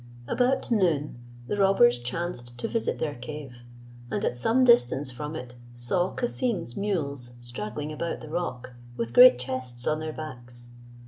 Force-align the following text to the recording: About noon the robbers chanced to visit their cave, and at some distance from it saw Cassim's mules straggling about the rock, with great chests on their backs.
About 0.27 0.71
noon 0.71 1.19
the 1.45 1.57
robbers 1.57 1.99
chanced 1.99 2.57
to 2.57 2.67
visit 2.67 2.97
their 2.97 3.13
cave, 3.13 3.61
and 4.09 4.25
at 4.25 4.35
some 4.35 4.63
distance 4.63 5.11
from 5.11 5.35
it 5.35 5.53
saw 5.75 6.09
Cassim's 6.11 6.75
mules 6.75 7.33
straggling 7.39 7.91
about 7.93 8.19
the 8.21 8.29
rock, 8.31 8.73
with 8.97 9.13
great 9.13 9.37
chests 9.37 9.85
on 9.85 9.99
their 9.99 10.09
backs. 10.11 10.69